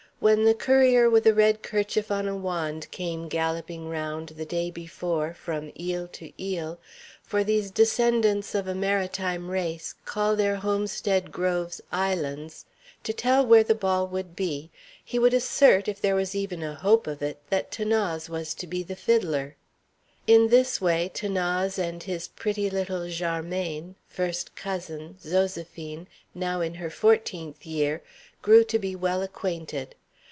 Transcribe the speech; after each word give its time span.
When 0.21 0.43
the 0.43 0.53
courier 0.53 1.09
with 1.09 1.25
a 1.25 1.33
red 1.33 1.63
kerchief 1.63 2.11
on 2.11 2.27
a 2.27 2.35
wand 2.35 2.85
came 2.91 3.27
galloping 3.27 3.89
round, 3.89 4.29
the 4.29 4.45
day 4.45 4.69
before, 4.69 5.33
from 5.33 5.71
île 5.71 6.11
to 6.11 6.31
île, 6.33 6.77
for 7.23 7.43
these 7.43 7.71
descendants 7.71 8.53
of 8.53 8.67
a 8.67 8.75
maritime 8.75 9.49
race 9.49 9.95
call 10.05 10.35
their 10.35 10.57
homestead 10.57 11.31
groves 11.31 11.81
islands, 11.91 12.67
to 13.03 13.13
tell 13.13 13.43
where 13.43 13.63
the 13.63 13.73
ball 13.73 14.05
was 14.07 14.21
to 14.25 14.29
be, 14.29 14.69
he 15.03 15.17
would 15.17 15.33
assert, 15.33 15.87
if 15.87 15.99
there 15.99 16.13
was 16.13 16.35
even 16.35 16.61
a 16.61 16.75
hope 16.75 17.07
of 17.07 17.23
it, 17.23 17.39
that 17.49 17.71
'Thanase 17.71 18.29
was 18.29 18.53
to 18.53 18.67
be 18.67 18.83
the 18.83 18.95
fiddler. 18.95 19.55
In 20.27 20.49
this 20.49 20.79
way 20.79 21.09
'Thanase 21.11 21.79
and 21.79 22.03
his 22.03 22.27
pretty 22.27 22.69
little 22.69 23.09
jarmaine 23.09 23.95
first 24.07 24.55
cousin 24.55 25.17
Zoséphine, 25.25 26.05
now 26.35 26.61
in 26.61 26.75
her 26.75 26.91
fourteenth 26.91 27.65
year, 27.65 28.03
grew 28.43 28.63
to 28.65 28.77
be 28.77 28.95
well 28.95 29.23
acquainted. 29.23 29.95